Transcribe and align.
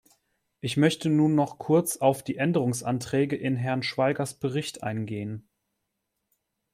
Ich 0.61 0.77
möchte 0.77 1.09
nun 1.11 1.35
noch 1.35 1.59
kurz 1.59 1.97
auf 1.97 2.23
die 2.23 2.37
Änderungsanträge 2.37 3.35
in 3.35 3.55
Herrn 3.55 3.83
Schwaigers 3.83 4.33
Bericht 4.33 4.81
eingehen. 4.81 5.47